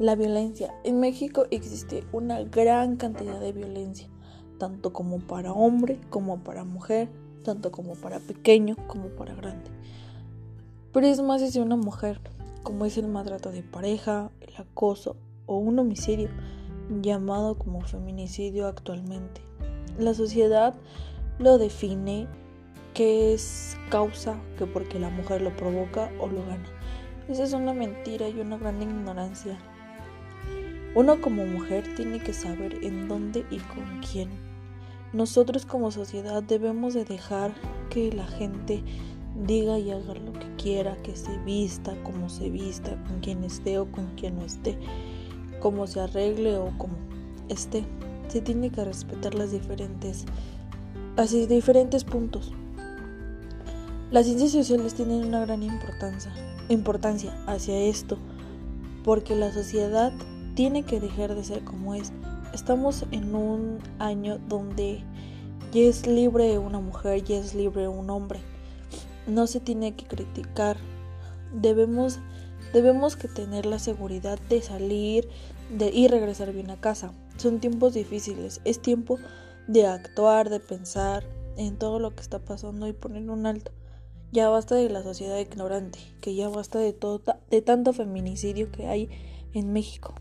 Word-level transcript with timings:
La 0.00 0.16
violencia. 0.16 0.74
En 0.82 0.98
México 0.98 1.44
existe 1.52 2.02
una 2.10 2.42
gran 2.42 2.96
cantidad 2.96 3.38
de 3.38 3.52
violencia, 3.52 4.08
tanto 4.58 4.92
como 4.92 5.20
para 5.20 5.52
hombre 5.52 6.00
como 6.10 6.42
para 6.42 6.64
mujer, 6.64 7.08
tanto 7.44 7.70
como 7.70 7.94
para 7.94 8.18
pequeño 8.18 8.74
como 8.88 9.10
para 9.10 9.36
grande. 9.36 9.70
Pero 10.92 11.06
es 11.06 11.22
más 11.22 11.48
si 11.48 11.60
una 11.60 11.76
mujer, 11.76 12.20
como 12.64 12.86
es 12.86 12.98
el 12.98 13.06
maltrato 13.06 13.52
de 13.52 13.62
pareja, 13.62 14.32
el 14.40 14.56
acoso 14.56 15.14
o 15.46 15.58
un 15.58 15.78
homicidio, 15.78 16.28
llamado 17.00 17.56
como 17.56 17.80
feminicidio 17.82 18.66
actualmente. 18.66 19.42
La 19.96 20.12
sociedad 20.12 20.74
lo 21.38 21.56
define 21.56 22.26
que 22.94 23.32
es 23.32 23.76
causa 23.90 24.40
que 24.58 24.66
porque 24.66 24.98
la 24.98 25.10
mujer 25.10 25.40
lo 25.40 25.54
provoca 25.56 26.10
o 26.18 26.26
lo 26.26 26.44
gana. 26.46 26.66
Esa 27.28 27.44
es 27.44 27.52
una 27.52 27.72
mentira 27.72 28.28
y 28.28 28.40
una 28.40 28.58
gran 28.58 28.82
ignorancia. 28.82 29.56
Uno 30.94 31.20
como 31.20 31.44
mujer 31.44 31.92
tiene 31.96 32.20
que 32.20 32.32
saber 32.32 32.78
en 32.82 33.08
dónde 33.08 33.44
y 33.50 33.58
con 33.58 34.00
quién. 34.00 34.28
Nosotros 35.12 35.66
como 35.66 35.90
sociedad 35.90 36.42
debemos 36.42 36.94
de 36.94 37.04
dejar 37.04 37.52
que 37.90 38.12
la 38.12 38.26
gente 38.26 38.82
diga 39.44 39.78
y 39.78 39.90
haga 39.90 40.14
lo 40.14 40.32
que 40.32 40.54
quiera, 40.56 40.96
que 41.02 41.16
se 41.16 41.36
vista, 41.38 41.94
como 42.04 42.28
se 42.28 42.48
vista, 42.48 42.96
con 43.08 43.20
quien 43.20 43.42
esté 43.42 43.78
o 43.78 43.90
con 43.90 44.14
quien 44.14 44.36
no 44.36 44.44
esté, 44.44 44.78
cómo 45.60 45.88
se 45.88 46.00
arregle 46.00 46.56
o 46.58 46.70
como 46.78 46.94
esté. 47.48 47.84
Se 48.28 48.40
tiene 48.40 48.70
que 48.70 48.84
respetar 48.84 49.34
las 49.34 49.50
diferentes, 49.50 50.24
así 51.16 51.46
diferentes 51.46 52.04
puntos. 52.04 52.52
Las 54.12 54.26
ciencias 54.26 54.52
sociales 54.52 54.94
tienen 54.94 55.24
una 55.24 55.40
gran 55.40 55.64
importancia, 55.64 56.32
importancia 56.68 57.36
hacia 57.46 57.76
esto, 57.76 58.16
porque 59.02 59.34
la 59.34 59.52
sociedad 59.52 60.12
tiene 60.54 60.84
que 60.84 61.00
dejar 61.00 61.34
de 61.34 61.44
ser 61.44 61.64
como 61.64 61.94
es. 61.94 62.12
Estamos 62.52 63.04
en 63.10 63.34
un 63.34 63.78
año 63.98 64.38
donde 64.48 65.02
ya 65.72 65.82
es 65.82 66.06
libre 66.06 66.58
una 66.58 66.78
mujer, 66.78 67.24
ya 67.24 67.38
es 67.38 67.54
libre 67.54 67.88
un 67.88 68.10
hombre. 68.10 68.40
No 69.26 69.46
se 69.46 69.60
tiene 69.60 69.94
que 69.94 70.06
criticar. 70.06 70.76
Debemos, 71.52 72.20
debemos 72.72 73.16
que 73.16 73.28
tener 73.28 73.66
la 73.66 73.78
seguridad 73.78 74.38
de 74.48 74.62
salir 74.62 75.28
y 75.80 76.08
regresar 76.08 76.52
bien 76.52 76.70
a 76.70 76.80
casa. 76.80 77.12
Son 77.36 77.58
tiempos 77.58 77.94
difíciles. 77.94 78.60
Es 78.64 78.80
tiempo 78.80 79.18
de 79.66 79.86
actuar, 79.86 80.50
de 80.50 80.60
pensar 80.60 81.24
en 81.56 81.76
todo 81.76 81.98
lo 81.98 82.14
que 82.14 82.22
está 82.22 82.38
pasando 82.38 82.86
y 82.86 82.92
poner 82.92 83.28
un 83.30 83.46
alto. 83.46 83.72
Ya 84.30 84.48
basta 84.48 84.74
de 84.74 84.90
la 84.90 85.02
sociedad 85.02 85.38
ignorante, 85.38 85.98
que 86.20 86.34
ya 86.34 86.48
basta 86.48 86.78
de 86.78 86.92
todo 86.92 87.22
de 87.50 87.62
tanto 87.62 87.92
feminicidio 87.92 88.70
que 88.70 88.86
hay 88.86 89.08
en 89.52 89.72
México. 89.72 90.14